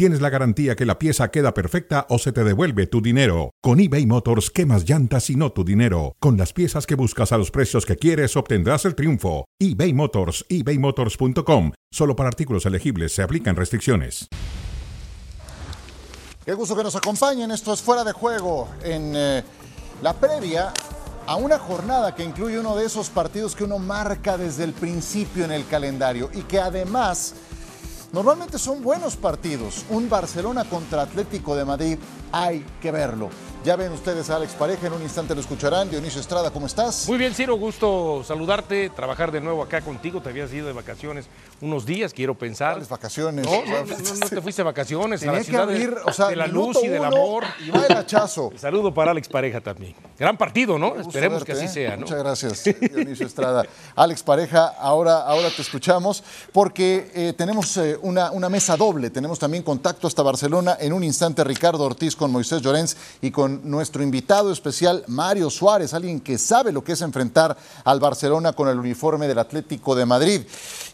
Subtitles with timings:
[0.00, 3.50] tienes la garantía que la pieza queda perfecta o se te devuelve tu dinero.
[3.60, 6.16] Con eBay Motors, quemas llantas y no tu dinero.
[6.20, 9.44] Con las piezas que buscas a los precios que quieres, obtendrás el triunfo.
[9.58, 11.72] eBay Motors, ebaymotors.com.
[11.92, 14.26] Solo para artículos elegibles se aplican restricciones.
[16.46, 17.50] Qué gusto que nos acompañen.
[17.50, 19.44] Esto es Fuera de Juego en eh,
[20.00, 20.72] la previa
[21.26, 25.44] a una jornada que incluye uno de esos partidos que uno marca desde el principio
[25.44, 27.34] en el calendario y que además
[28.12, 29.84] normalmente son buenos partidos.
[29.90, 31.98] Un Barcelona contra Atlético de Madrid
[32.32, 33.30] hay que verlo.
[33.62, 35.90] Ya ven ustedes a Alex Pareja, en un instante lo escucharán.
[35.90, 37.06] Dionisio Estrada, ¿cómo estás?
[37.06, 40.22] Muy bien, Ciro, gusto saludarte, trabajar de nuevo acá contigo.
[40.22, 41.26] Te habías ido de vacaciones
[41.60, 42.72] unos días, quiero pensar.
[42.72, 43.44] ¿Cuáles vacaciones?
[43.44, 45.94] No, no, no, no te fuiste de vacaciones a Tenía la que ciudad de- abrir,
[46.06, 47.44] o sea, de la luz y del amor.
[47.62, 48.48] Y va el hachazo.
[48.50, 49.94] El saludo para Alex Pareja también.
[50.18, 50.96] Gran partido, ¿no?
[50.96, 51.68] Esperemos verte, que así ¿eh?
[51.68, 52.02] sea, ¿no?
[52.02, 53.66] Muchas gracias, Dionisio Estrada.
[53.94, 59.10] Alex Pareja, ahora, ahora te escuchamos porque eh, tenemos eh, una, una mesa doble.
[59.10, 60.78] Tenemos también contacto hasta Barcelona.
[60.80, 65.94] En un instante, Ricardo Ortiz con Moisés Llorens y con nuestro invitado especial, Mario Suárez,
[65.94, 70.04] alguien que sabe lo que es enfrentar al Barcelona con el uniforme del Atlético de
[70.04, 70.42] Madrid.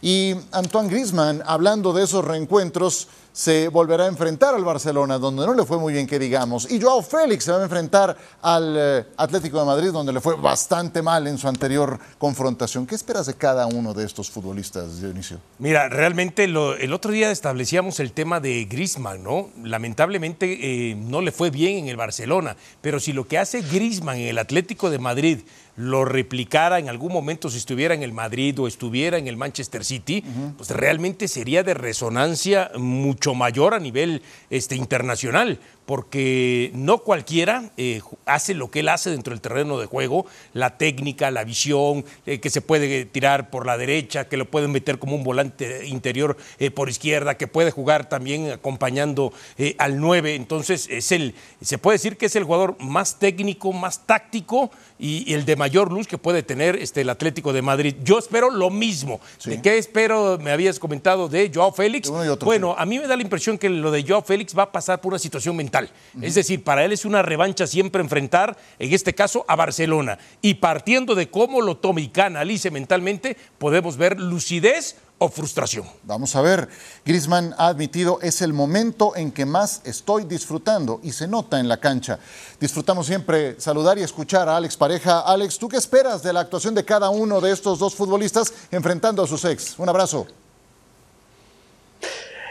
[0.01, 5.53] Y Antoine Griezmann, hablando de esos reencuentros, se volverá a enfrentar al Barcelona, donde no
[5.53, 6.71] le fue muy bien que digamos.
[6.71, 10.37] Y Joao Félix se va a enfrentar al eh, Atlético de Madrid, donde le fue
[10.37, 12.87] bastante mal en su anterior confrontación.
[12.87, 15.39] ¿Qué esperas de cada uno de estos futbolistas, Dionisio?
[15.59, 19.51] Mira, realmente el otro día establecíamos el tema de Griezmann, ¿no?
[19.63, 24.17] Lamentablemente eh, no le fue bien en el Barcelona, pero si lo que hace Griezmann
[24.17, 25.41] en el Atlético de Madrid
[25.77, 29.85] lo replicara en algún momento si estuviera en el Madrid o estuviera en el Manchester
[29.85, 30.25] City,
[30.57, 38.03] pues realmente sería de resonancia mucho mayor a nivel este, internacional, porque no cualquiera eh,
[38.27, 42.41] hace lo que él hace dentro del terreno de juego, la técnica, la visión, eh,
[42.41, 46.37] que se puede tirar por la derecha, que lo pueden meter como un volante interior
[46.59, 49.33] eh, por izquierda, que puede jugar también acompañando
[49.79, 50.35] al 9.
[50.35, 55.31] Entonces, es el, se puede decir que es el jugador más técnico, más táctico y,
[55.31, 57.95] y el de mayor luz que puede tener este, el Atlético de Madrid.
[58.03, 59.21] Yo espero lo mismo.
[59.45, 60.39] ¿De qué espero?
[60.39, 62.11] Me habías comentado de Joao Félix.
[62.11, 64.65] De otro, bueno, a mí me da la impresión que lo de Joao Félix va
[64.65, 65.76] a pasar por una situación mental.
[66.23, 70.19] Es decir, para él es una revancha siempre enfrentar, en este caso, a Barcelona.
[70.41, 75.87] Y partiendo de cómo lo tome y canalice mentalmente, podemos ver lucidez o frustración.
[76.03, 76.69] Vamos a ver,
[77.05, 81.69] Griezmann ha admitido es el momento en que más estoy disfrutando y se nota en
[81.69, 82.19] la cancha.
[82.61, 85.21] Disfrutamos siempre saludar y escuchar a Alex Pareja.
[85.21, 89.23] Alex, ¿tú qué esperas de la actuación de cada uno de estos dos futbolistas enfrentando
[89.23, 89.79] a sus ex?
[89.79, 90.27] Un abrazo.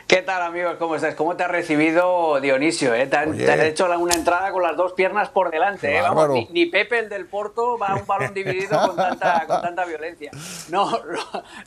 [0.07, 0.75] ¿Qué tal amigos?
[0.77, 1.15] ¿Cómo estás?
[1.15, 2.93] ¿Cómo te ha recibido Dionisio?
[2.93, 3.07] eh?
[3.07, 3.43] Te, han, Oye.
[3.43, 5.97] te has hecho una entrada con las dos piernas por delante.
[5.97, 6.01] Eh?
[6.01, 9.63] Vamos, ni, ni Pepe el del Porto va a un balón dividido con tanta, con
[9.63, 10.29] tanta violencia.
[10.69, 11.19] No, lo,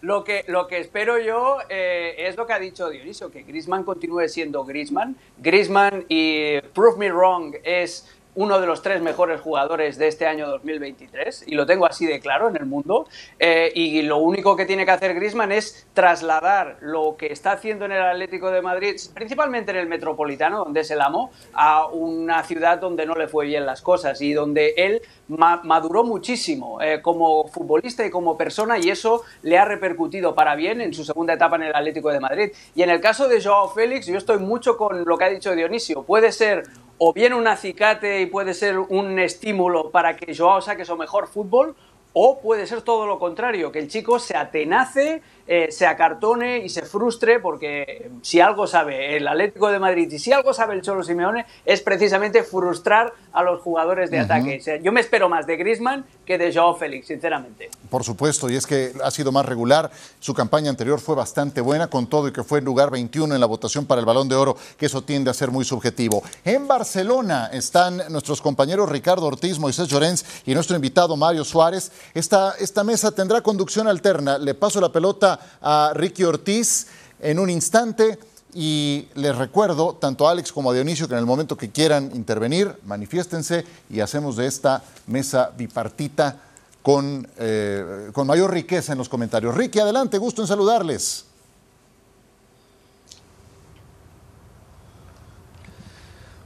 [0.02, 3.82] lo que, lo que espero yo eh, es lo que ha dicho Dionisio, que Griezmann
[3.82, 5.16] continúe siendo Griezmann.
[5.38, 10.46] Griezmann y Prove Me Wrong es uno de los tres mejores jugadores de este año
[10.48, 13.06] 2023 y lo tengo así de claro en el mundo
[13.40, 17.84] Eh, y lo único que tiene que hacer Griezmann es trasladar lo que está haciendo
[17.84, 22.42] en el Atlético de Madrid principalmente en el Metropolitano donde es el amo a una
[22.44, 27.00] ciudad donde no le fue bien las cosas y donde él ma- maduró muchísimo eh,
[27.02, 31.34] como futbolista y como persona y eso le ha repercutido para bien en su segunda
[31.34, 32.50] etapa en el Atlético de Madrid.
[32.74, 35.54] Y en el caso de Joao Félix yo estoy mucho con lo que ha dicho
[35.54, 36.62] Dionisio puede ser
[36.98, 41.28] o bien un acicate y puede ser un estímulo para que Joao saque su mejor
[41.28, 41.76] fútbol,
[42.12, 46.68] o puede ser todo lo contrario, que el chico se atenace, eh, se acartone y
[46.68, 50.82] se frustre, porque si algo sabe el Atlético de Madrid y si algo sabe el
[50.82, 54.58] Cholo Simeone, es precisamente frustrar a los jugadores de ataque.
[54.60, 57.70] O sea, yo me espero más de Griezmann que de Joao Félix, sinceramente.
[57.88, 59.90] Por supuesto, y es que ha sido más regular.
[60.20, 63.40] Su campaña anterior fue bastante buena, con todo y que fue en lugar 21 en
[63.40, 66.22] la votación para el Balón de Oro, que eso tiende a ser muy subjetivo.
[66.44, 71.90] En Barcelona están nuestros compañeros Ricardo Ortiz, Moisés Llorens y nuestro invitado Mario Suárez.
[72.12, 74.36] Esta, esta mesa tendrá conducción alterna.
[74.36, 76.86] Le paso la pelota a Ricky Ortiz
[77.20, 78.18] en un instante.
[78.54, 82.10] Y les recuerdo, tanto a Alex como a Dionisio, que en el momento que quieran
[82.14, 86.36] intervenir, manifiéstense y hacemos de esta mesa bipartita
[86.82, 89.54] con, eh, con mayor riqueza en los comentarios.
[89.54, 91.26] Ricky, adelante, gusto en saludarles.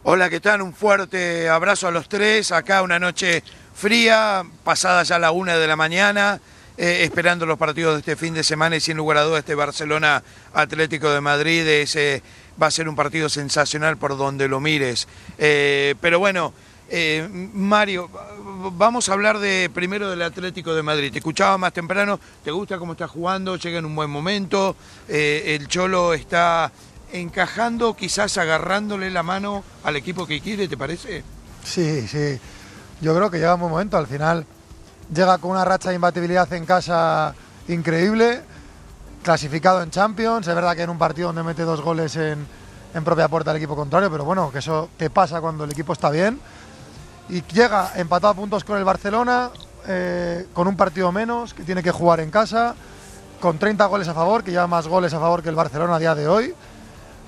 [0.04, 0.62] Hola, ¿qué tal?
[0.62, 2.50] Un fuerte abrazo a los tres.
[2.50, 6.40] Acá una noche fría, pasada ya la una de la mañana.
[6.76, 9.54] Eh, esperando los partidos de este fin de semana y sin lugar a dudas este
[9.54, 10.22] Barcelona
[10.54, 12.22] Atlético de Madrid ese
[12.60, 15.06] va a ser un partido sensacional por donde lo mires.
[15.38, 16.52] Eh, pero bueno,
[16.88, 18.10] eh, Mario,
[18.72, 21.12] vamos a hablar de primero del Atlético de Madrid.
[21.12, 23.56] Te escuchaba más temprano, ¿te gusta cómo está jugando?
[23.56, 24.76] Llega en un buen momento,
[25.08, 26.70] el Cholo está
[27.12, 31.22] encajando, quizás agarrándole la mano al equipo que quiere, ¿te parece?
[31.64, 32.38] Sí, sí.
[33.00, 33.96] Yo creo que llega un buen momento.
[33.96, 34.46] Al final
[35.14, 37.34] llega con una racha de imbatibilidad en casa
[37.68, 38.42] increíble,
[39.22, 40.46] clasificado en Champions.
[40.46, 42.46] Es verdad que en un partido donde mete dos goles en,
[43.04, 46.10] propia puerta del equipo contrario, pero bueno, que eso te pasa cuando el equipo está
[46.10, 46.38] bien.
[47.28, 49.50] Y llega empatado a puntos con el Barcelona,
[49.86, 52.74] eh, con un partido menos, que tiene que jugar en casa,
[53.40, 55.98] con 30 goles a favor, que lleva más goles a favor que el Barcelona a
[55.98, 56.54] día de hoy.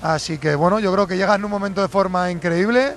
[0.02, 2.96] Así que bueno, yo creo que llega en un momento de forma increíble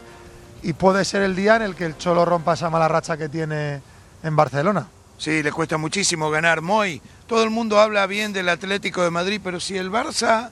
[0.61, 3.29] y puede ser el día en el que el Cholo rompa esa mala racha que
[3.29, 3.81] tiene
[4.27, 4.87] en Barcelona.
[5.17, 6.61] Sí, le cuesta muchísimo ganar.
[6.61, 10.51] Moy, todo el mundo habla bien del Atlético de Madrid, pero si el Barça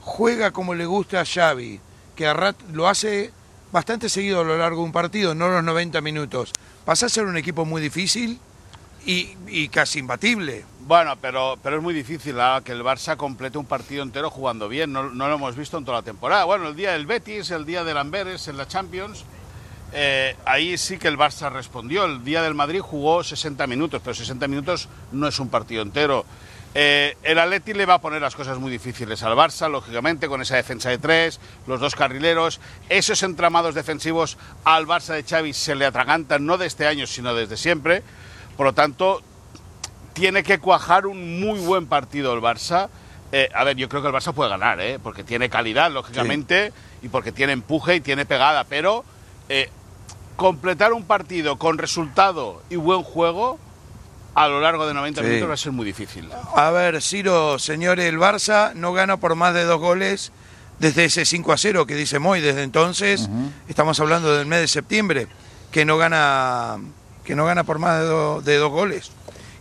[0.00, 1.80] juega como le gusta a Xavi,
[2.14, 3.32] que a lo hace
[3.72, 6.52] bastante seguido a lo largo de un partido, no los 90 minutos,
[6.84, 8.40] pasa a ser un equipo muy difícil
[9.04, 10.64] y, casi imbatible.
[10.80, 12.62] Bueno, pero, pero es muy difícil ¿ah?
[12.64, 14.92] que el Barça complete un partido entero jugando bien.
[14.92, 16.44] No, no, lo hemos visto en toda la temporada.
[16.44, 19.24] Bueno, el día del Betis, el día del Amberes en la Champions,
[19.92, 22.04] eh, ahí sí que el Barça respondió.
[22.04, 26.24] El día del Madrid jugó 60 minutos, pero 60 minutos no es un partido entero.
[26.78, 30.42] Eh, el Atleti le va a poner las cosas muy difíciles al Barça, lógicamente, con
[30.42, 32.60] esa defensa de tres, los dos carrileros.
[32.90, 37.34] Esos entramados defensivos al Barça de Xavi se le atragantan no de este año, sino
[37.34, 38.02] desde siempre.
[38.58, 39.22] Por lo tanto,
[40.12, 42.90] tiene que cuajar un muy buen partido el Barça.
[43.32, 47.08] Eh, a ver, yo creo que el Barça puede ganar, porque tiene calidad, lógicamente, y
[47.08, 49.02] porque tiene empuje y tiene pegada, pero
[49.48, 49.70] eh,
[50.36, 53.58] completar un partido con resultado y buen juego
[54.34, 56.28] a lo largo de 90 minutos va a ser muy difícil.
[56.54, 60.30] A ver, Ciro, señores, el Barça no gana por más de dos goles
[60.78, 62.42] desde ese 5 a 0 que dice Moy.
[62.42, 63.30] Desde entonces,
[63.66, 65.26] estamos hablando del mes de septiembre,
[65.70, 66.76] que no gana,
[67.24, 68.00] que no gana por más
[68.44, 69.10] de, dos goles.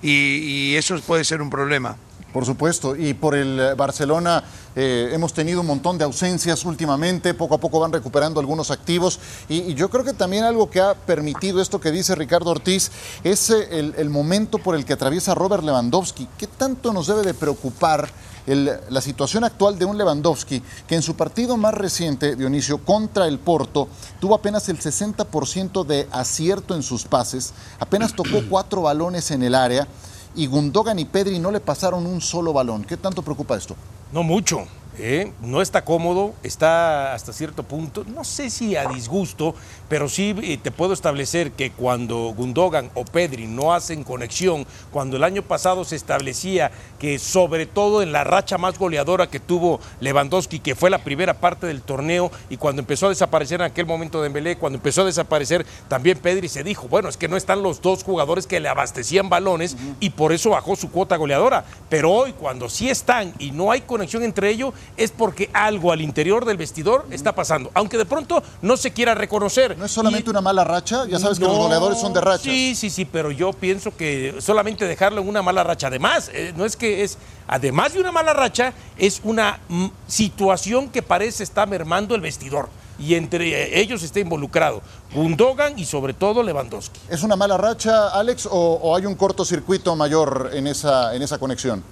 [0.02, 1.96] y eso puede ser un problema.
[2.36, 4.44] Por supuesto, y por el eh, Barcelona
[4.76, 9.22] eh, hemos tenido un montón de ausencias últimamente, poco a poco van recuperando algunos activos
[9.48, 12.92] y, yo creo que también algo que ha permitido esto que dice Ricardo Ortiz
[13.24, 16.28] es eh, el, momento por el que atraviesa Robert Lewandowski.
[16.38, 18.10] ¿Qué tanto nos debe de preocupar
[18.46, 23.40] la situación actual de un Lewandowski que en su partido más reciente, Dionisio, contra el
[23.40, 23.88] Porto,
[24.20, 29.56] tuvo apenas el 60% de acierto en sus pases, apenas tocó cuatro balones en el
[29.56, 29.88] área?
[30.36, 32.84] Y Gundogan y Pedri no le pasaron un solo balón.
[32.84, 33.76] ¿Qué tanto preocupa esto?
[34.12, 34.66] No mucho.
[34.98, 35.32] ¿Eh?
[35.42, 39.56] no está cómodo, está hasta cierto punto, no sé si a disgusto,
[39.90, 45.18] pero sí eh, te puedo establecer que cuando Gundogan o Pedri no hacen conexión, cuando
[45.18, 49.80] el año pasado se establecía que sobre todo en la racha más goleadora que tuvo
[50.00, 53.86] Lewandowski, que fue la primera parte del torneo, y cuando empezó a desaparecer en aquel
[53.86, 57.38] momento de Dembélé, cuando empezó a desaparecer también Pedri, se dijo, bueno, es que no
[57.38, 61.66] están los dos jugadores que le abastecían balones y por eso bajó su cuota goleadora.
[61.90, 66.02] Pero hoy, cuando sí están y no hay conexión entre ellos, es porque algo al
[66.02, 69.78] interior del vestidor está pasando, aunque de pronto no se quiera reconocer.
[69.78, 72.44] No es solamente una mala racha, ya sabes que los goleadores son de racha.
[72.44, 76.54] Sí, sí, sí, pero yo pienso que solamente dejarlo en una mala racha, además, eh,
[76.56, 77.18] no es que es,
[77.48, 79.60] además de una mala racha, es una
[80.08, 84.82] situación que parece estar mermando el vestidor y entre ellos está involucrado
[85.14, 87.00] Gundogan y sobre todo Lewandowski.
[87.10, 91.38] ¿Es una mala racha, Alex, o, o hay un cortocircuito mayor en esa, en esa
[91.38, 91.84] conexión?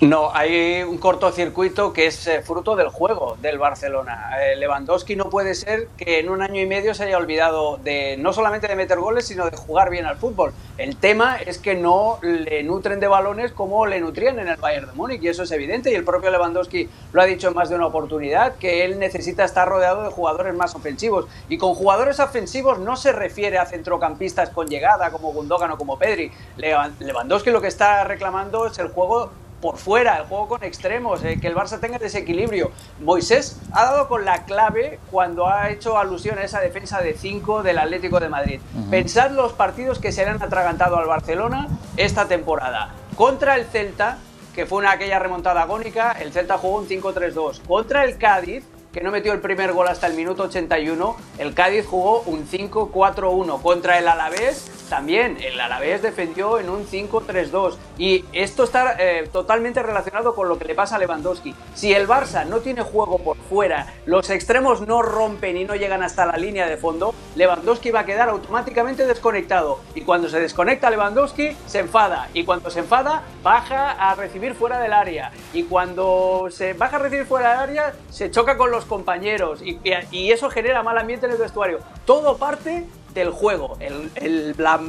[0.00, 4.30] No, hay un cortocircuito que es eh, fruto del juego del Barcelona.
[4.40, 8.16] Eh, Lewandowski no puede ser que en un año y medio se haya olvidado de
[8.16, 10.52] no solamente de meter goles, sino de jugar bien al fútbol.
[10.76, 14.86] El tema es que no le nutren de balones como le nutrían en el Bayern
[14.86, 15.90] de Múnich, y eso es evidente.
[15.90, 19.42] Y el propio Lewandowski lo ha dicho en más de una oportunidad, que él necesita
[19.42, 21.26] estar rodeado de jugadores más ofensivos.
[21.48, 25.98] Y con jugadores ofensivos no se refiere a centrocampistas con llegada como Gundogan o como
[25.98, 26.30] Pedri.
[26.56, 31.38] Lewandowski lo que está reclamando es el juego por fuera, el juego con extremos, eh,
[31.40, 32.70] que el Barça tenga desequilibrio.
[33.00, 37.62] Moisés ha dado con la clave cuando ha hecho alusión a esa defensa de 5
[37.62, 38.60] del Atlético de Madrid.
[38.90, 42.94] Pensad los partidos que se han atragantado al Barcelona esta temporada.
[43.16, 44.18] Contra el Celta,
[44.54, 47.62] que fue una aquella remontada agónica, el Celta jugó un 5-3-2.
[47.66, 51.86] Contra el Cádiz, que no metió el primer gol hasta el minuto 81, el Cádiz
[51.86, 54.70] jugó un 5-4-1 contra el Alavés.
[54.88, 60.58] También el Alavés defendió en un 5-3-2 y esto está eh, totalmente relacionado con lo
[60.58, 61.54] que le pasa a Lewandowski.
[61.74, 66.02] Si el Barça no tiene juego por fuera, los extremos no rompen y no llegan
[66.02, 69.80] hasta la línea de fondo, Lewandowski va a quedar automáticamente desconectado.
[69.94, 72.28] Y cuando se desconecta Lewandowski se enfada.
[72.32, 75.32] Y cuando se enfada baja a recibir fuera del área.
[75.52, 79.60] Y cuando se baja a recibir fuera del área se choca con los compañeros.
[79.62, 79.80] Y,
[80.10, 81.80] y eso genera mal ambiente en el vestuario.
[82.06, 82.86] Todo parte
[83.18, 83.76] del juego.
[83.80, 84.80] El, la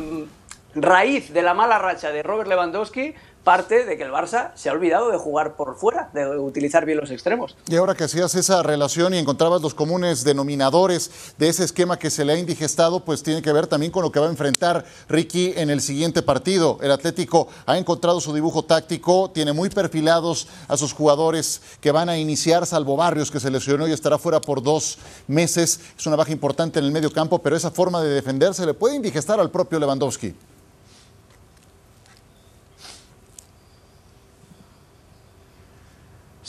[0.76, 4.74] raíz de la mala racha de Robert Lewandowski parte de que el Barça se ha
[4.74, 7.56] olvidado de jugar por fuera, de utilizar bien los extremos.
[7.68, 12.10] Y ahora que hacías esa relación y encontrabas los comunes denominadores de ese esquema que
[12.10, 14.86] se le ha indigestado, pues tiene que ver también con lo que va a enfrentar
[15.08, 16.78] Ricky en el siguiente partido.
[16.82, 22.10] El Atlético ha encontrado su dibujo táctico, tiene muy perfilados a sus jugadores que van
[22.10, 25.80] a iniciar, salvo Barrios que se lesionó y estará fuera por dos meses.
[25.98, 28.96] Es una baja importante en el medio campo, pero esa forma de defenderse le puede
[28.96, 30.36] indigestar al propio Lewandowski.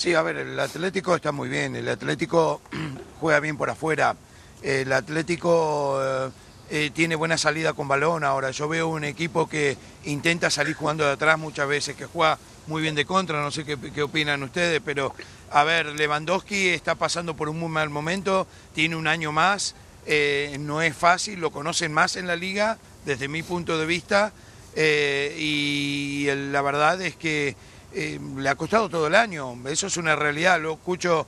[0.01, 2.63] Sí, a ver, el Atlético está muy bien, el Atlético
[3.21, 4.17] juega bien por afuera,
[4.63, 6.31] el Atlético eh,
[6.71, 9.77] eh, tiene buena salida con balón ahora, yo veo un equipo que
[10.07, 13.67] intenta salir jugando de atrás muchas veces, que juega muy bien de contra, no sé
[13.67, 15.15] qué, opinan ustedes, pero
[15.51, 19.75] a ver, Lewandowski está pasando por un muy mal momento, tiene un año más,
[20.07, 24.33] eh, no es fácil, lo conocen más en la liga, desde mi punto de vista,
[24.75, 27.55] y la verdad es que
[27.93, 31.27] eh, le ha costado todo el año, eso es una realidad, lo escucho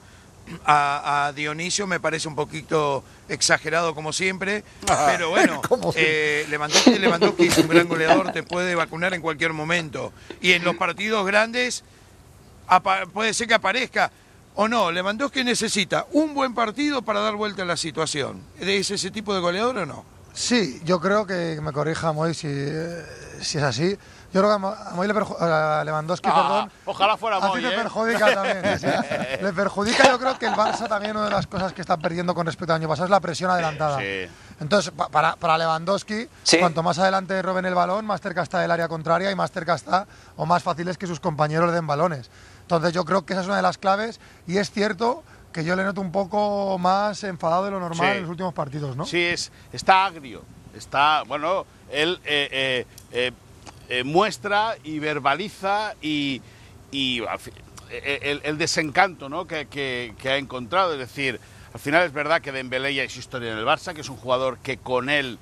[0.64, 5.60] a, Dionisio, me parece un poquito exagerado como siempre, ah, pero bueno,
[5.94, 10.64] eh, Lewandowski, Lewandowski es un gran goleador, te puede vacunar en cualquier momento, y en
[10.64, 11.84] los partidos grandes
[13.12, 14.10] puede ser que aparezca,
[14.54, 19.10] o no, Lewandowski necesita un buen partido para dar vuelta a la situación, ¿es ese
[19.10, 20.12] tipo de goleador o no?
[20.34, 23.04] Sí, yo creo que me corrija Moy si, eh,
[23.40, 23.96] si es así.
[24.32, 26.72] Yo creo que a, Moy le a Lewandowski, ah, perdón.
[26.86, 27.50] Ojalá fuera Moy.
[27.50, 27.76] A ti te ¿eh?
[27.76, 28.62] perjudica también.
[29.42, 32.34] Le perjudica, yo creo que el Barça también una de las cosas que está perdiendo
[32.34, 33.98] con respecto al año pasado es la presión adelantada.
[33.98, 34.26] Sí.
[34.58, 36.28] Entonces, para, para Lewandowski,
[36.60, 39.74] cuanto más adelante roben el balón, más cerca está del área contraria y más cerca
[39.74, 42.30] está, o más fácil es que sus compañeros le den balones.
[42.62, 45.76] Entonces, yo creo que esa es una de las claves y es cierto que yo
[45.76, 49.04] le noto un poco más enfadado de lo normal en los últimos partidos, ¿no?
[49.04, 50.42] Sí, es, está agrio.
[50.74, 53.32] Está, bueno, él eh, eh,
[53.94, 56.40] eh, muestra y verbaliza y,
[57.90, 59.46] el, desencanto ¿no?
[59.46, 60.94] que, ha encontrado.
[60.94, 61.38] Es decir,
[61.74, 64.16] al final es verdad que Dembélé ya es historia en el Barça, que es un
[64.16, 65.38] jugador que con él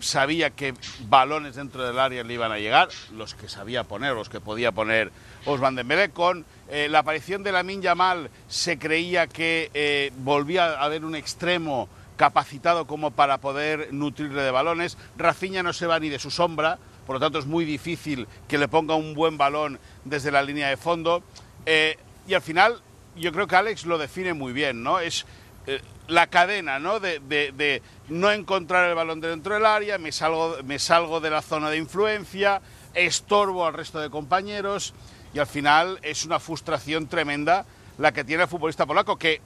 [0.00, 0.74] sabía que
[1.06, 4.72] balones dentro del área le iban a llegar, los que sabía poner, los que podía
[4.72, 5.12] poner
[5.44, 6.10] Osman Dembélé.
[6.10, 12.88] Con la aparición de la Yamal se creía que volvía a haber un extremo capacitado
[12.88, 14.98] como para poder nutrirle de balones.
[15.16, 18.58] Rafinha no se va ni de su sombra, por lo tanto es muy difícil que
[18.58, 21.22] le ponga un buen balón desde la línea de fondo.
[21.66, 21.96] Eh,
[22.26, 22.80] y al final
[23.16, 24.98] yo creo que Alex lo define muy bien, ¿no?
[25.00, 25.26] Es
[25.66, 27.00] eh, la cadena, ¿no?
[27.00, 31.70] De, no encontrar el balón dentro del área, me salgo, me salgo de la zona
[31.70, 32.60] de influencia,
[32.94, 34.92] estorbo al resto de compañeros
[35.32, 37.64] y al final es una frustración tremenda
[37.98, 39.40] la que tiene el futbolista polaco que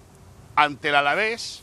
[0.57, 1.63] ante el Alavés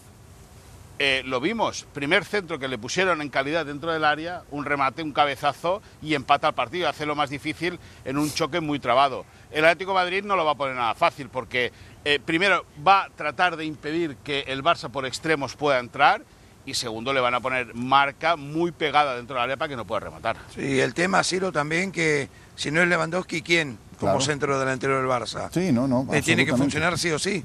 [0.97, 5.03] eh, lo vimos, primer centro que le pusieron en calidad dentro del área, un remate,
[5.03, 9.25] un cabezazo y empata el partido, hace lo más difícil en un choque muy trabado.
[9.51, 11.73] El Atlético de Madrid no lo va a poner nada fácil porque
[12.05, 16.23] eh, primero va a tratar de impedir que el Barça por extremos pueda entrar
[16.65, 19.85] y segundo le van a poner marca muy pegada dentro del área para que no
[19.85, 20.37] pueda rematar.
[20.53, 25.07] Sí, el tema, Ciro, también que si no es Lewandowski, ¿quién como centro delantero del
[25.07, 25.49] Barça?
[25.51, 26.07] Sí, no, no.
[26.13, 27.43] Eh, tiene que funcionar sí o sí.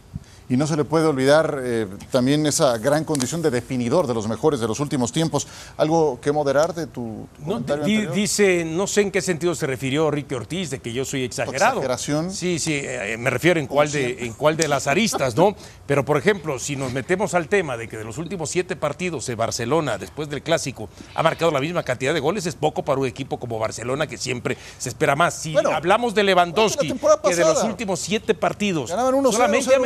[0.51, 4.27] Y no se le puede olvidar eh, también esa gran condición de definidor de los
[4.27, 5.47] mejores de los últimos tiempos.
[5.77, 10.35] ¿Algo que moderar de tu comentario Dice, no sé en qué sentido se refirió Ricky
[10.35, 11.75] Ortiz, de que yo soy exagerado.
[11.75, 12.33] ¿Exageración?
[12.33, 15.55] Sí, sí, eh, me refiero en cuál, de, en cuál de las aristas, ¿no?
[15.87, 19.27] Pero, por ejemplo, si nos metemos al tema de que de los últimos siete partidos
[19.27, 22.99] de Barcelona, después del Clásico, ha marcado la misma cantidad de goles, es poco para
[22.99, 25.35] un equipo como Barcelona que siempre se espera más.
[25.35, 26.93] Si hablamos de Lewandowski,
[27.25, 28.91] que de los últimos siete partidos...
[28.91, 29.79] solamente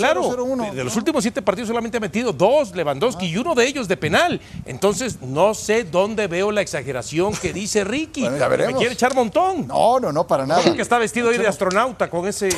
[0.00, 3.88] Claro, de los últimos siete partidos solamente ha metido dos Lewandowski y uno de ellos
[3.88, 4.40] de penal.
[4.64, 8.22] Entonces, no sé dónde veo la exageración que dice Ricky.
[8.22, 8.74] ya veremos.
[8.74, 9.66] Me quiere echar montón.
[9.66, 10.62] No, no, no, para nada.
[10.74, 12.48] que está vestido ahí de astronauta con ese,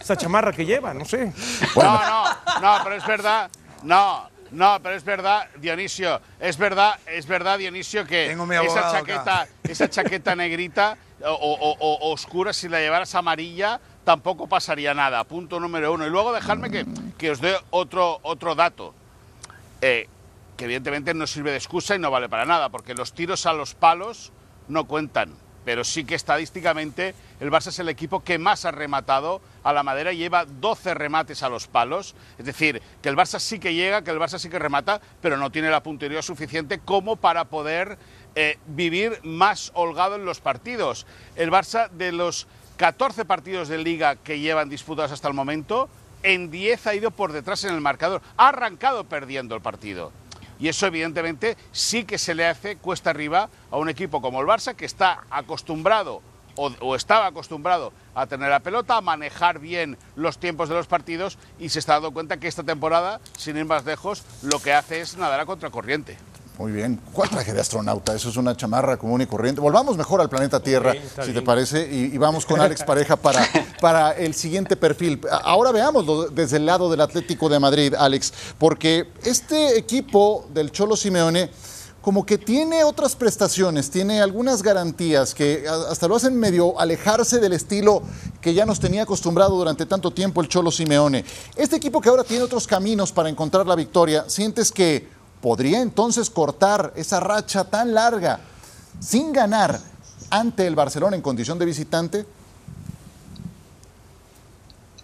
[0.00, 1.32] esa chamarra que lleva, no sé.
[1.76, 2.24] No, no,
[2.60, 3.50] no, pero es verdad.
[3.82, 9.88] No, no, pero es verdad, Dionisio, es verdad, es verdad, Dionisio, que esa chaqueta, esa
[9.88, 15.24] chaqueta negrita o, oscura, si la llevaras amarilla, tampoco pasaría nada.
[15.24, 16.06] Punto número uno.
[16.06, 16.86] Y luego dejarme que,
[17.18, 18.94] que os dé otro, otro dato,
[19.80, 20.08] eh,
[20.56, 23.52] que evidentemente no sirve de excusa y no vale para nada, porque los tiros a
[23.52, 24.32] los palos
[24.68, 29.40] no cuentan, pero sí que estadísticamente el Barça es el equipo que más ha rematado
[29.64, 33.58] a la madera, lleva 12 remates a los palos, es decir, que el Barça sí
[33.58, 37.16] que llega, que el Barça sí que remata, pero no tiene la puntería suficiente como
[37.16, 37.98] para poder
[38.34, 41.06] eh, vivir más holgado en los partidos.
[41.36, 45.88] El Barça de los 14 partidos de liga que llevan disputados hasta el momento,
[46.22, 50.12] en 10 ha ido por detrás en el marcador, ha arrancado perdiendo el partido.
[50.58, 54.46] Y eso evidentemente sí que se le hace cuesta arriba a un equipo como el
[54.46, 56.22] Barça que está acostumbrado
[56.54, 61.38] o, estaba acostumbrado a tener la pelota, a manejar bien los tiempos de los partidos
[61.58, 65.00] y se está dando cuenta que esta temporada, sin ir más lejos, lo que hace
[65.00, 66.18] es nadar a contracorriente.
[66.58, 67.00] Muy bien.
[67.12, 68.14] ¿Cuál traje de astronauta?
[68.14, 69.60] Eso es una chamarra común y corriente.
[69.60, 70.92] Volvamos mejor al planeta Tierra,
[71.24, 73.46] si te parece, y, vamos con Alex Pareja para,
[73.80, 75.20] para el siguiente perfil.
[75.30, 80.94] Ahora veámoslo desde el lado del Atlético de Madrid, Alex, porque este equipo del Cholo
[80.94, 81.50] Simeone
[82.02, 87.52] como que tiene otras prestaciones, tiene algunas garantías que hasta lo hacen medio alejarse del
[87.52, 88.02] estilo
[88.40, 91.24] que ya nos tenía acostumbrado durante tanto tiempo el Cholo Simeone.
[91.54, 96.30] Este equipo que ahora tiene otros caminos para encontrar la victoria, ¿sientes que podría entonces
[96.30, 98.40] cortar esa racha tan larga
[99.00, 99.78] sin ganar
[100.30, 102.24] ante el Barcelona en condición de visitante?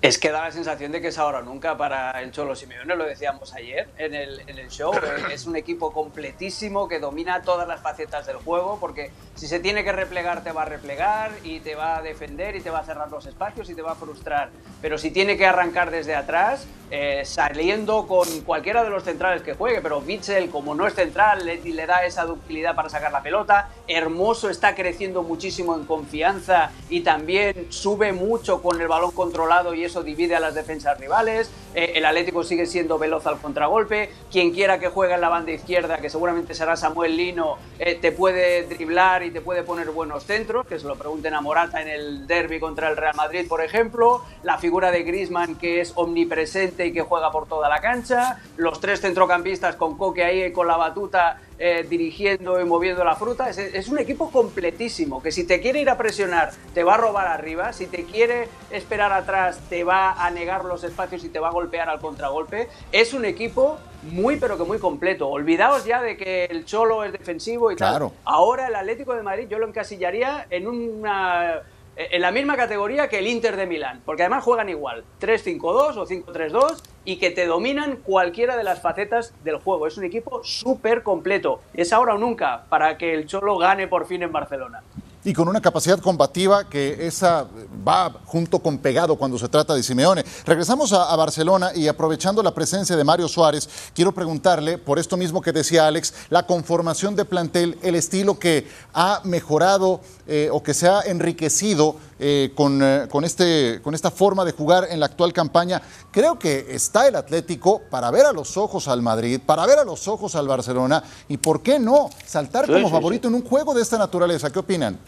[0.01, 3.05] Es que da la sensación de que es ahora nunca para el Cholo Simeone, lo
[3.05, 4.93] decíamos ayer en el, en el show.
[5.33, 9.83] Es un equipo completísimo que domina todas las facetas del juego, porque si se tiene
[9.83, 12.85] que replegar, te va a replegar y te va a defender y te va a
[12.85, 14.51] cerrar los espacios y te va a frustrar.
[14.81, 19.55] Pero si tiene que arrancar desde atrás, eh, saliendo con cualquiera de los centrales que
[19.55, 23.23] juegue, pero Mitchell, como no es central, le, le da esa ductilidad para sacar la
[23.23, 23.69] pelota.
[23.87, 29.85] Hermoso está creciendo muchísimo en confianza y también sube mucho con el balón controlado y
[29.89, 31.51] eso divide a las defensas rivales.
[31.75, 34.11] Eh, el Atlético sigue siendo veloz al contragolpe.
[34.31, 38.13] Quien quiera que juegue en la banda izquierda, que seguramente será Samuel Lino, eh, te
[38.13, 41.89] puede driblar y te puede poner buenos centros, que se lo pregunten a Morata en
[41.89, 44.23] el derby contra el Real Madrid, por ejemplo.
[44.43, 48.41] La figura de Grisman, que es omnipresente y que juega por toda la cancha.
[48.57, 53.51] Los tres centrocampistas con Coque ahí con la batuta eh, dirigiendo y moviendo la fruta.
[53.51, 57.27] Es, un equipo completísimo, que si te quiere ir a presionar, te va a robar
[57.27, 61.49] arriba, si te quiere esperar atrás, te va a negar los espacios y te va
[61.49, 62.69] a golpear al contragolpe.
[62.93, 65.29] Es un equipo muy pero que muy completo.
[65.29, 68.11] Olvidaos ya de que el Cholo es defensivo y tal.
[68.25, 71.63] Ahora el Atlético de Madrid yo lo encasillaría en una
[71.99, 76.07] en la misma categoría que el Inter de Milán, porque además juegan igual, 3-5-2 o
[76.07, 79.87] 5-3-2 y que te dominan cualquiera de las facetas del juego.
[79.89, 81.61] Es un equipo súper completo.
[81.75, 84.83] Es ahora o nunca para que el Cholo gane por fin en Barcelona
[85.25, 87.47] y con una capacidad combativa que esa
[87.87, 90.25] va junto con pegado cuando se trata de Simeone.
[90.45, 95.43] Regresamos a, Barcelona y aprovechando la presencia de Mario Suárez, quiero preguntarle, por esto mismo
[95.43, 100.75] que decía Alex, la conformación de plantel, el estilo que ha mejorado eh, o que
[100.75, 105.07] se ha enriquecido eh, con, eh, con, este, con esta forma de jugar en la
[105.07, 105.81] actual campaña.
[106.11, 109.85] Creo que está el Atlético para ver a los ojos al Madrid, para ver a
[109.85, 113.83] los ojos al Barcelona y, ¿por qué no?, saltar como favorito en un juego de
[113.83, 114.51] esta naturaleza.
[114.51, 114.99] ¿Qué opinan?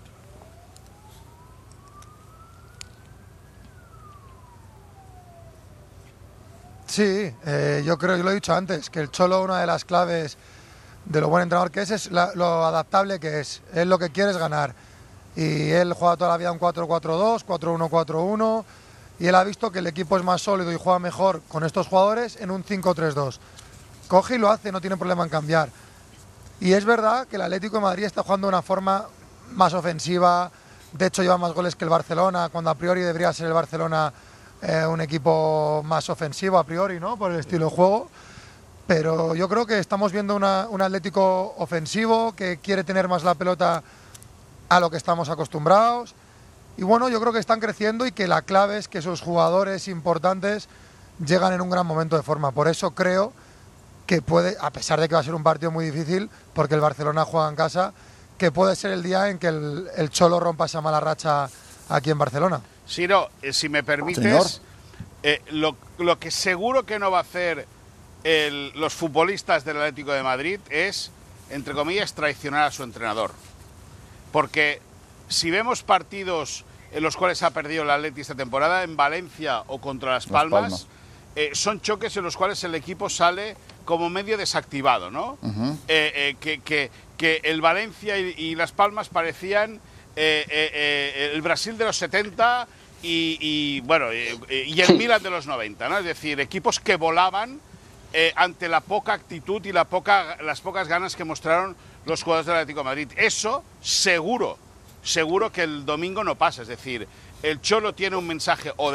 [6.86, 9.84] Sí, eh, yo creo, que lo he dicho antes, que el Cholo, una de las
[9.84, 10.36] claves
[11.04, 13.62] de lo buen entrenador que es, es lo adaptable que es.
[13.74, 14.74] Él lo que quiere es ganar.
[15.40, 18.62] Y él juega toda la vida un 4-4-2, 4-1-4-1,
[19.20, 21.86] y él ha visto que el equipo es más sólido y juega mejor con estos
[21.86, 23.38] jugadores en un 5-3-2.
[24.06, 25.70] Coge y lo hace, no tiene problema en cambiar.
[26.60, 29.06] Y es verdad que el Atlético de Madrid está jugando de una forma
[29.52, 30.50] más ofensiva,
[30.92, 34.12] de hecho lleva más goles que el Barcelona, cuando a priori debería ser el Barcelona
[34.60, 37.16] eh, un equipo más ofensivo a priori, ¿no?
[37.16, 38.10] Por el estilo de juego.
[38.86, 43.82] Pero yo creo que estamos viendo un Atlético ofensivo que quiere tener más la pelota
[44.70, 46.14] a lo que estamos acostumbrados.
[46.78, 49.86] Y bueno, yo creo que están creciendo y que la clave es que esos jugadores
[49.86, 50.70] importantes
[51.22, 52.52] llegan en un gran momento de forma.
[52.52, 53.34] Por eso creo
[54.06, 56.80] que puede, a pesar de que va a ser un partido muy difícil, porque el
[56.80, 57.92] Barcelona juega en casa,
[58.38, 61.50] que puede ser el día en que el, el Cholo rompa esa mala racha
[61.90, 62.62] aquí en Barcelona.
[62.86, 64.62] Sí, no, eh, si me permites,
[65.22, 65.76] eh, lo,
[66.18, 67.66] que seguro que no va a hacer
[68.74, 71.10] los futbolistas del Atlético de Madrid es,
[71.50, 73.32] entre comillas, traicionar a su entrenador.
[74.32, 74.80] Porque
[75.28, 79.80] si vemos partidos en los cuales ha perdido el Atlético esta temporada, en Valencia o
[79.80, 80.86] contra Las Palmas,
[81.36, 85.38] eh, son choques en los cuales el equipo sale como medio desactivado, ¿no?
[85.86, 89.80] que, que, el Valencia y, y Las Palmas parecían
[90.16, 92.66] el Brasil de los 70
[93.02, 95.98] y, bueno, y el Milan de los 90, ¿no?
[95.98, 97.60] Es decir, equipos que volaban
[98.12, 102.46] eh, ante la poca actitud y la poca, las pocas ganas que mostraron los jugadores
[102.46, 103.08] del Atlético Madrid.
[103.16, 104.58] Eso seguro,
[105.02, 106.62] seguro que el domingo no pasa.
[106.62, 107.06] Es decir,
[107.42, 108.92] el Cholo tiene un mensaje o,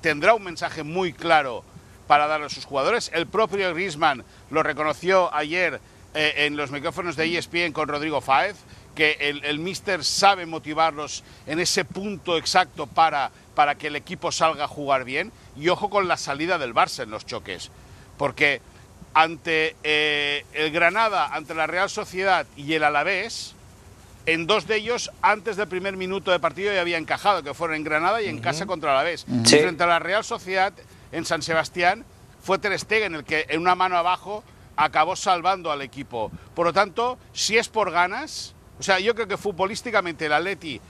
[0.00, 1.64] tendrá un mensaje muy claro
[2.06, 3.10] para dar a sus jugadores.
[3.14, 5.80] El propio Griezmann lo reconoció ayer
[6.14, 8.56] eh, en los micrófonos de ESPN con Rodrigo Fáez,
[8.94, 14.32] que el, el míster sabe motivarlos en ese punto exacto para, para que el equipo
[14.32, 15.32] salga a jugar bien.
[15.56, 17.70] Y ojo con la salida del Barça en los choques,
[18.16, 18.60] porque
[19.14, 23.54] ante eh, el Granada, ante la Real Sociedad y el Alavés,
[24.26, 27.76] en dos de ellos, antes del primer minuto de partido, ya había encajado, que fueron
[27.76, 29.26] en Granada y en casa contra el Alavés.
[29.46, 30.72] Frente a la Real Sociedad,
[31.12, 32.04] en San Sebastián,
[32.42, 34.44] fue Ter Stegen el que en una mano abajo
[34.76, 36.30] acabó salvando al equipo.
[36.54, 40.80] Por lo tanto, si es por ganas, o sea, yo creo que futbolísticamente el Atleti,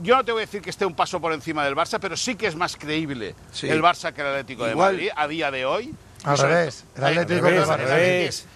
[0.00, 2.16] yo no te voy a decir que esté un paso por encima del Barça, pero
[2.16, 5.64] sí que es más creíble el Barça que el Atlético de Madrid a día de
[5.64, 5.94] hoy.
[6.24, 7.48] Al revés, el Atlético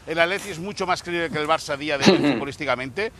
[0.06, 3.12] El Atleti es mucho más creíble que el Barça a día de hoy futbolísticamente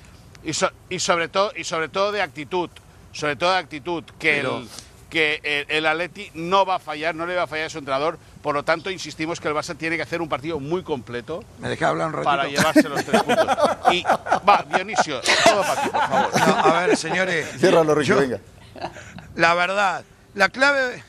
[0.42, 0.50] y,
[0.88, 2.70] y, sobre todo, y sobre todo de actitud,
[3.12, 4.68] sobre todo de actitud, que el
[5.10, 8.18] que el, Atleti no va a fallar, no le va a fallar a su entrenador.
[8.42, 11.44] Por lo tanto, insistimos que el Barça tiene que hacer un partido muy completo.
[11.58, 12.30] ¿Me deja hablar un ratito?
[12.30, 13.46] Para llevarse los tres puntos.
[13.90, 16.30] Y va, Dionisio, todo para ti, por favor.
[16.76, 17.48] a ver, señores.
[17.58, 18.38] Ciérralo, Ricky, venga.
[19.34, 21.02] La verdad, la clave.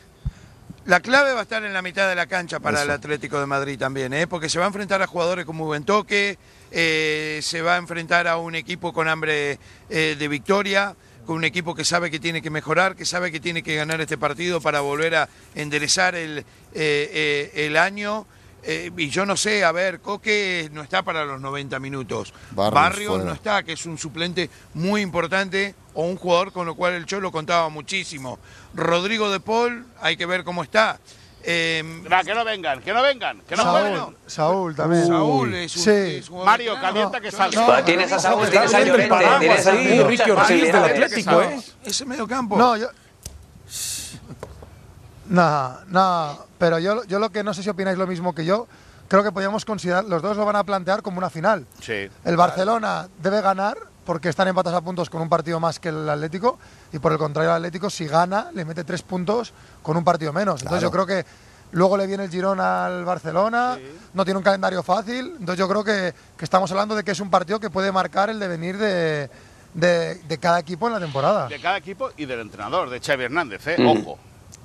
[0.85, 3.45] La clave va a estar en la mitad de la cancha para el Atlético de
[3.45, 4.25] Madrid también, ¿eh?
[4.25, 6.39] porque se va a enfrentar a jugadores con muy buen toque,
[6.71, 9.59] eh, se va a enfrentar a un equipo con hambre
[9.91, 10.95] eh, de victoria
[11.27, 14.01] con un equipo que sabe que tiene que mejorar, que sabe que tiene que ganar
[14.01, 18.25] este partido para volver a enderezar el, eh, el año.
[18.63, 22.33] Eh, y yo no sé, a ver, Coque no está para los 90 minutos.
[22.51, 26.93] Barrios, no está, que es un suplente muy importante o un jugador con lo cual
[26.93, 28.39] el Cholo contaba muchísimo.
[28.73, 30.99] Rodrigo de Paul, hay que ver cómo está.
[31.43, 35.07] Eh, que no vengan, que no vengan, que no Saúl, Saúl también.
[35.07, 36.31] Saúl es un, sí.
[36.31, 37.83] Mario, calienta que salga.
[37.83, 41.59] tienes a Saúl, tienes a Llorente, tienes a Ricky Ortiz del Atlético, ¿eh?
[41.83, 42.57] Ese medio campo.
[42.57, 42.87] No, yo...
[45.31, 48.67] No, no, pero yo, yo lo que no sé si opináis lo mismo que yo,
[49.07, 51.65] creo que podríamos considerar, los dos lo van a plantear como una final.
[51.79, 52.09] Sí.
[52.25, 56.09] El Barcelona debe ganar porque están empatados a puntos con un partido más que el
[56.09, 56.59] Atlético
[56.91, 60.33] y por el contrario el Atlético si gana le mete tres puntos con un partido
[60.33, 60.63] menos.
[60.63, 61.25] Entonces yo creo que
[61.71, 63.79] luego le viene el Girón al Barcelona,
[64.13, 67.29] no tiene un calendario fácil, entonces yo creo que, estamos hablando de que es un
[67.29, 69.29] partido que puede marcar el devenir de,
[69.73, 71.47] de, cada equipo en la temporada.
[71.47, 73.77] De cada equipo y del entrenador, de Xavi Hernández, ¿eh?
[73.79, 74.19] ojo.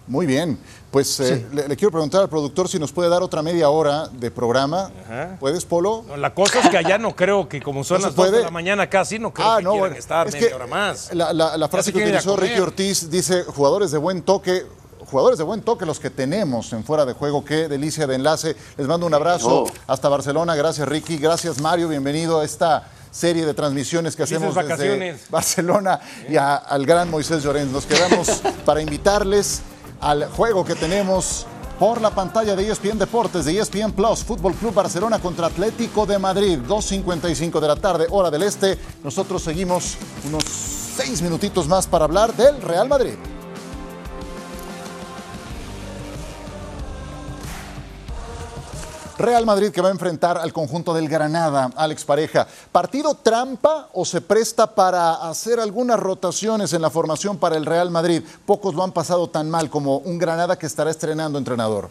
[0.07, 0.59] Muy bien.
[0.91, 4.31] Pues eh, le, quiero preguntar al productor si nos puede dar otra media hora de
[4.31, 4.91] programa.
[5.39, 6.05] ¿Puedes, Polo?
[6.17, 8.89] la cosa es que allá no creo que, como son las dos de la mañana
[8.89, 11.13] casi, no creo ah, que no, quieran estar media hora más.
[11.13, 14.65] La, frase que utilizó Ricky Ortiz dice, jugadores de buen toque,
[15.11, 17.45] jugadores de buen toque los que tenemos en fuera de juego.
[17.45, 18.57] Qué delicia de enlace.
[18.79, 19.71] Les mando un abrazo oh.
[19.87, 20.55] hasta Barcelona.
[20.55, 21.19] Gracias, Ricky.
[21.19, 21.89] Gracias, Mario.
[21.89, 27.73] Bienvenido a esta serie de transmisiones que hacemos desde Barcelona y al gran Moisés Llorens.
[27.73, 28.29] Nos quedamos
[28.65, 29.63] para invitarles
[30.01, 31.47] al juego que tenemos
[31.79, 36.19] por la pantalla de ESPN Deportes, de ESPN Plus, Fútbol Club Barcelona contra Atlético de
[36.19, 38.79] Madrid, 2.55 de la tarde, hora del este.
[39.05, 43.15] Nosotros seguimos unos seis minutitos más para hablar del Real Madrid.
[49.19, 52.47] Real Madrid que va a enfrentar al conjunto del Granada, Alex Pareja.
[52.71, 57.91] ¿Partido trampa o se presta para hacer algunas rotaciones en la formación para el Real
[57.91, 58.23] Madrid?
[58.45, 61.89] Pocos lo han pasado tan mal como un Granada que estará estrenando entrenador.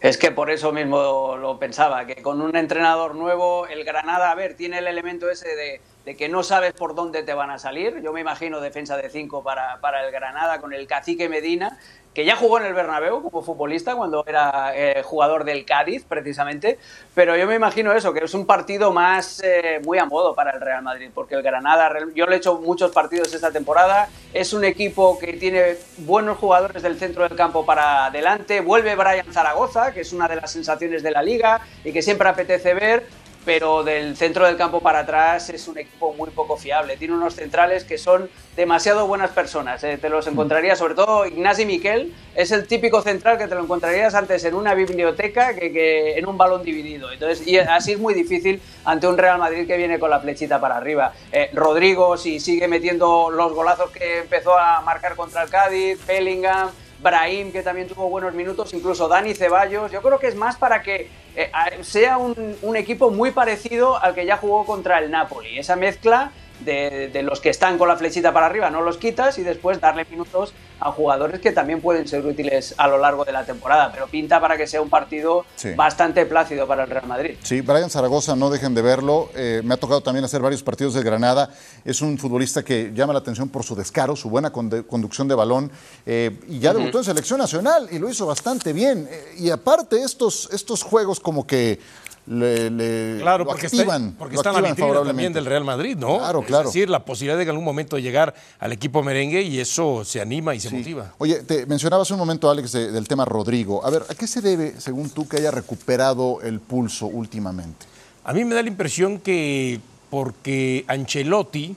[0.00, 4.34] Es que por eso mismo lo pensaba, que con un entrenador nuevo, el Granada, a
[4.34, 8.00] ver, tiene el elemento ese de, que no sabes por dónde te van a salir.
[8.02, 11.78] Yo me imagino defensa de cinco para, para el Granada con el cacique Medina
[12.16, 16.78] que ya jugó en el Bernabéu como futbolista cuando era eh, jugador del Cádiz, precisamente,
[17.14, 20.52] pero yo me imagino eso, que es un partido más eh, muy a modo para
[20.52, 24.54] el Real Madrid, porque el Granada, yo le he hecho muchos partidos esta temporada, es
[24.54, 29.92] un equipo que tiene buenos jugadores del centro del campo para adelante, vuelve Brian Zaragoza,
[29.92, 33.06] que es una de las sensaciones de la liga y que siempre apetece ver,
[33.46, 36.96] pero del centro del campo para atrás es un equipo muy poco fiable.
[36.96, 39.84] Tiene unos centrales que son demasiado buenas personas.
[39.84, 39.98] Eh.
[39.98, 44.16] Te los encontrarías, sobre todo Ignasi Miquel, es el típico central que te lo encontrarías
[44.16, 47.12] antes en una biblioteca que, en un balón dividido.
[47.12, 50.60] Entonces, y así es muy difícil ante un Real Madrid que viene con la flechita
[50.60, 51.12] para arriba.
[51.30, 56.70] Eh, Rodrigo, si sigue metiendo los golazos que empezó a marcar contra el Cádiz, Bellingham
[57.00, 59.92] Brahim, que también tuvo buenos minutos, incluso Dani Ceballos.
[59.92, 61.50] Yo creo que es más para que eh,
[61.82, 65.58] sea un, equipo muy parecido al que ya jugó contra el Napoli.
[65.58, 69.38] Esa mezcla de, de, los que están con la flechita para arriba, no los quitas
[69.38, 73.32] y después darle minutos a jugadores que también pueden ser útiles a lo largo de
[73.32, 73.90] la temporada.
[73.92, 75.72] Pero pinta para que sea un partido Sí.
[75.74, 77.36] bastante plácido para el Real Madrid.
[77.42, 79.30] Sí, Brian Zaragoza, no dejen de verlo.
[79.34, 81.50] Eh, me ha tocado también hacer varios partidos de Granada.
[81.84, 85.70] Es un futbolista que llama la atención por su descaro, su buena conducción de balón.
[86.04, 89.08] eh, y ya debutó en selección nacional y lo hizo bastante bien.
[89.10, 91.80] Eh, y aparte, estos, estos juegos como que
[92.26, 95.64] le, le- Claro, lo porque activan, está, porque lo está la vitrina también del Real
[95.64, 96.18] Madrid, ¿no?
[96.18, 96.68] Claro, claro.
[96.68, 100.20] Es decir, la posibilidad de en algún momento llegar al equipo merengue y eso se
[100.20, 100.76] anima y se Sí.
[100.76, 101.12] motiva.
[101.18, 103.84] Oye, te mencionabas un momento, Alex, de- del tema Rodrigo.
[103.86, 107.86] A ver, ¿a qué se debe, según tú, que haya recuperado el pulso últimamente?
[108.24, 111.76] A mí me da la impresión que porque Ancelotti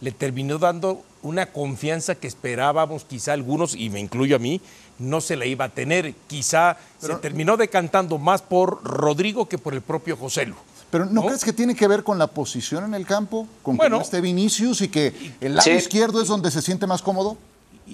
[0.00, 4.60] le terminó dando una confianza que esperábamos quizá algunos, y me incluyo a mí,
[4.98, 6.14] no se la iba a tener.
[6.26, 10.56] Quizá se terminó decantando más por Rodrigo que por el propio José Lu.
[10.90, 13.46] Pero ¿no, crees que tiene que ver con la posición en el campo?
[13.62, 13.96] ¿Con Bueno.
[13.96, 15.72] que no esté Vinicius y que el lado Sí.
[15.72, 17.36] izquierdo es donde se siente más cómodo?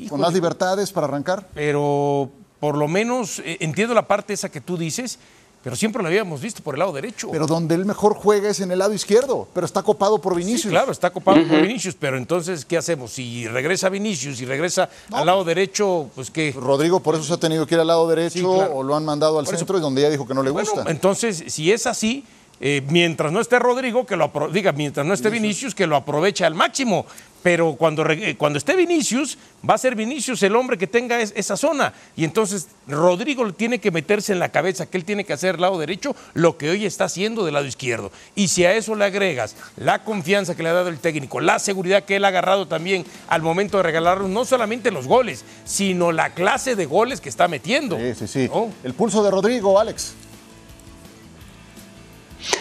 [0.09, 1.49] ¿Con más libertades para arrancar?
[1.55, 5.19] Pero por lo menos eh, entiendo la parte esa que tú dices,
[5.63, 7.29] pero siempre lo habíamos visto por el lado derecho.
[7.31, 10.39] Pero donde él mejor juega es en el lado izquierdo, pero está copado por Sí,
[10.41, 10.71] Vinicius.
[10.71, 13.13] claro, está copado por Vinicius, pero entonces, ¿qué hacemos?
[13.13, 16.53] Si regresa Vinicius y regresa al lado derecho, pues qué.
[16.57, 18.75] Rodrigo por eso se ha tenido que ir al lado derecho Sí, claro.
[18.77, 20.51] o lo han mandado al Por eso- centro y donde ya dijo que no le
[20.51, 20.91] Bueno, gusta.
[20.91, 22.25] entonces, si es así,
[22.65, 26.45] eh, mientras no esté Rodrigo, que lo diga, mientras no esté Vinicius, que lo aproveche
[26.45, 27.05] al máximo.
[27.43, 29.37] Pero cuando, eh, cuando esté Vinicius,
[29.69, 31.93] va a ser Vinicius el hombre que tenga es- esa zona.
[32.15, 35.77] Y entonces Rodrigo tiene que meterse en la cabeza que él tiene que hacer lado
[35.77, 38.13] derecho lo que hoy está haciendo del lado izquierdo.
[38.37, 41.59] Y si a eso le agregas la confianza que le ha dado el técnico, la
[41.59, 46.13] seguridad que él ha agarrado también al momento de regalarnos no solamente los goles, sino
[46.13, 47.99] la clase de goles que está metiendo.
[47.99, 48.49] Sí, sí, sí.
[48.55, 48.71] ¿no?
[48.85, 50.15] El pulso de Rodrigo, Alex.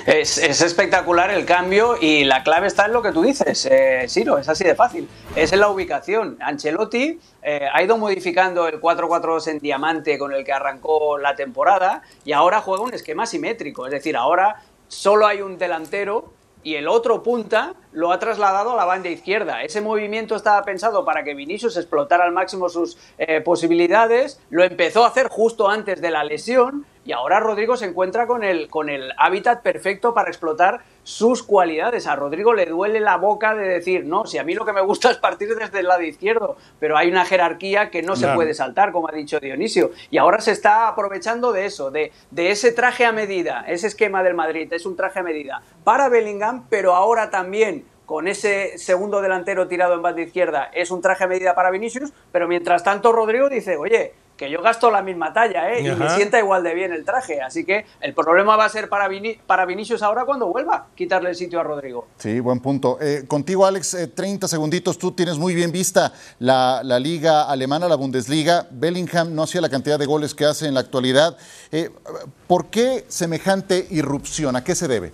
[0.06, 4.06] Es, es espectacular el cambio y la clave está en lo que tú dices, eh,
[4.08, 5.08] Siro, es así de fácil.
[5.36, 6.38] Es en la ubicación.
[6.41, 12.02] Ancelotti eh, ha ido modificando el 4-4-2 en diamante con el que arrancó la temporada
[12.26, 13.86] y ahora juega un esquema simétrico.
[13.86, 18.76] Es decir, ahora solo hay un delantero y el otro punta lo ha trasladado a
[18.76, 19.63] la banda izquierda.
[19.63, 25.04] Ese movimiento estaba pensado para que Vinicius explotara al máximo sus eh, posibilidades, lo empezó
[25.04, 28.90] a hacer justo antes de la lesión y ahora Rodrigo se encuentra con el, con
[28.90, 32.06] el hábitat perfecto para explotar sus cualidades.
[32.06, 34.82] A Rodrigo le duele la boca de decir, no, si a mí lo que me
[34.82, 38.54] gusta es partir desde el lado izquierdo, pero hay una jerarquía que no se puede
[38.54, 39.92] saltar, como ha dicho Dionisio.
[40.12, 44.22] Y ahora se está aprovechando de eso, de, de ese traje a medida, ese esquema
[44.22, 49.21] del Madrid, es un traje a medida para Bellingham, pero ahora también con ese segundo
[49.21, 53.13] delantero tirado en banda izquierda es un traje a medida para Vinicius, pero mientras tanto
[53.13, 55.80] Rodrigo dice, oye, que yo gasto la misma talla, ¿eh?
[55.88, 57.39] Y me sienta igual de bien el traje.
[57.41, 61.30] Así que el problema va a ser para, Vini- para Vinicius ahora cuando vuelva, quitarle
[61.30, 62.08] el sitio a Rodrigo.
[62.17, 62.97] Sí, buen punto.
[63.00, 64.97] Eh, contigo, Alex, eh, 30 segunditos.
[64.97, 68.67] Tú tienes muy bien vista la, la liga alemana, la Bundesliga.
[68.71, 71.38] Bellingham no hacía la cantidad de goles que hace en la actualidad.
[71.71, 71.89] Eh,
[72.47, 74.58] ¿Por qué semejante irrupción?
[74.58, 75.13] ¿A qué se debe?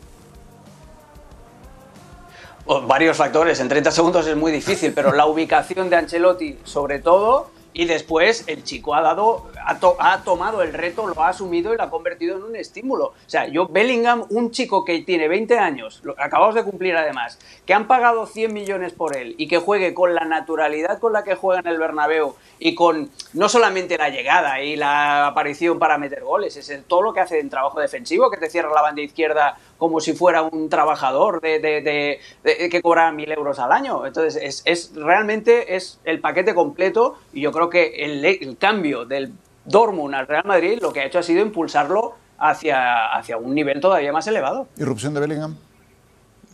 [2.67, 7.49] Varios factores, en 30 segundos es muy difícil, pero la ubicación de Ancelotti sobre todo,
[7.73, 11.71] y después el chico ha dado, ha, to- ha tomado el reto, lo ha asumido
[11.73, 13.05] y lo ha convertido en un estímulo.
[13.09, 17.37] O sea, yo Bellingham, un chico que tiene 20 años, lo acabamos de cumplir además,
[17.67, 21.23] que han pagado 100 millones por él y que juegue con la naturalidad con la
[21.23, 25.99] que juega en el Bernabéu y con no solamente la llegada y la aparición para
[25.99, 29.01] meter goles, es todo lo que hace en trabajo defensivo, que te cierra la banda
[29.03, 33.71] izquierda como si fuera un trabajador de, de- de- de- que cobra mil euros al
[33.71, 34.05] año.
[34.05, 39.05] Entonces, es, es- realmente es el paquete completo y yo creo que el, el cambio
[39.05, 39.31] del
[39.65, 43.79] Dortmund al Real Madrid lo que ha hecho ha sido impulsarlo hacia, hacia un nivel
[43.81, 44.67] todavía más elevado.
[44.77, 45.57] ¿Irrupción de Bellingham?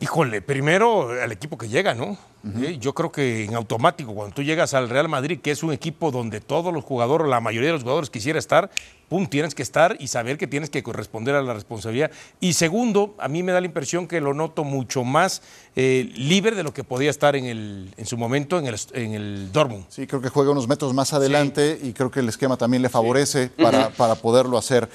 [0.04, 2.18] Híjole, primero al equipo que llega, ¿no?
[2.62, 5.72] Eh, Yo creo que en automático, cuando tú llegas al Real Madrid, que es un
[5.72, 8.70] equipo donde todos los jugadores, la mayoría de los jugadores quisiera estar,
[9.08, 12.12] pum, tienes que estar y saber que tienes que corresponder a la responsabilidad.
[12.42, 15.42] Y segundo, a mí me da la impresión que lo noto mucho más
[15.78, 19.14] eh, libre de lo que podía estar en, el, en su momento en el, en
[19.14, 19.86] el Dortmund.
[19.88, 22.90] Sí, creo que juega unos metros más adelante y creo que el esquema también le
[22.90, 24.90] favorece para, para poderlo hacer.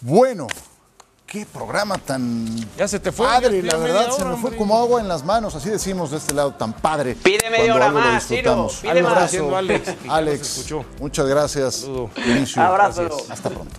[0.00, 0.46] Bueno,
[1.34, 2.46] qué programa tan
[2.78, 3.26] Ya se te fue.
[3.26, 4.56] padre, ya la verdad, se me fue hombre.
[4.56, 7.16] como agua en las manos, así decimos de este lado, tan padre.
[7.16, 8.74] Pide media hora algo lo más, Ciro, disfrutamos.
[8.76, 9.12] pide más.
[9.12, 10.64] Abrazo, Haciendo Alex, Alex,
[11.00, 11.86] muchas gracias.
[12.24, 12.62] Inicio.
[12.62, 13.08] Abrazo.
[13.28, 13.74] Hasta pronto.